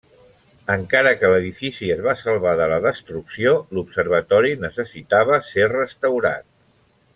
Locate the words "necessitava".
4.65-5.41